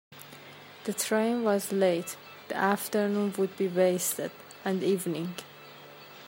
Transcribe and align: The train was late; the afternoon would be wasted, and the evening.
The 0.85 0.93
train 0.93 1.43
was 1.43 1.71
late; 1.71 2.17
the 2.47 2.55
afternoon 2.55 3.35
would 3.37 3.55
be 3.55 3.67
wasted, 3.67 4.31
and 4.65 4.81
the 4.81 4.87
evening. 4.87 5.35